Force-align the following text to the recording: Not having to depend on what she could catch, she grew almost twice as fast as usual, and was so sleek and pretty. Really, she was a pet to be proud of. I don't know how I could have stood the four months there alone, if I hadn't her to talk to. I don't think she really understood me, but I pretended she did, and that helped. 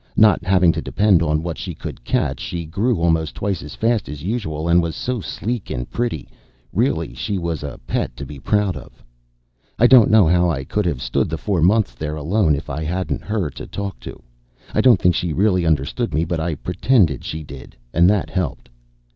Not 0.17 0.43
having 0.43 0.71
to 0.71 0.81
depend 0.81 1.21
on 1.21 1.43
what 1.43 1.59
she 1.59 1.75
could 1.75 2.03
catch, 2.03 2.39
she 2.39 2.65
grew 2.65 2.97
almost 2.99 3.35
twice 3.35 3.61
as 3.61 3.75
fast 3.75 4.09
as 4.09 4.23
usual, 4.23 4.67
and 4.67 4.81
was 4.81 4.95
so 4.95 5.19
sleek 5.21 5.69
and 5.69 5.87
pretty. 5.91 6.27
Really, 6.73 7.13
she 7.13 7.37
was 7.37 7.61
a 7.61 7.79
pet 7.85 8.17
to 8.17 8.25
be 8.25 8.39
proud 8.39 8.75
of. 8.75 9.03
I 9.77 9.85
don't 9.85 10.09
know 10.09 10.25
how 10.25 10.49
I 10.49 10.63
could 10.63 10.87
have 10.87 11.03
stood 11.03 11.29
the 11.29 11.37
four 11.37 11.61
months 11.61 11.93
there 11.93 12.15
alone, 12.15 12.55
if 12.55 12.67
I 12.67 12.83
hadn't 12.83 13.21
her 13.21 13.51
to 13.51 13.67
talk 13.67 13.99
to. 13.99 14.23
I 14.73 14.81
don't 14.81 14.99
think 14.99 15.13
she 15.13 15.33
really 15.33 15.67
understood 15.67 16.15
me, 16.15 16.25
but 16.25 16.39
I 16.39 16.55
pretended 16.55 17.23
she 17.23 17.43
did, 17.43 17.75
and 17.93 18.09
that 18.09 18.31
helped. 18.31 18.69